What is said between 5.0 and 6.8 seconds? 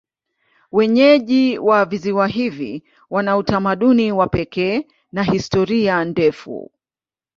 na historia ndefu.